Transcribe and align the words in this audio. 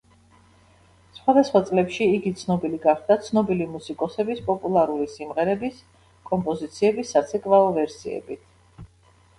სხვადასხვა 1.17 1.59
წლებში 1.67 2.07
იგი 2.13 2.31
ცნობილი 2.39 2.79
გახდა 2.87 3.19
ცნობილი 3.27 3.67
მუსიკოსების 3.75 4.43
პოპულარული 4.49 5.07
სიმღერების 5.19 5.85
კომპოზიციების 6.33 7.15
საცეკვაო 7.19 7.71
ვერსიებით. 7.81 8.91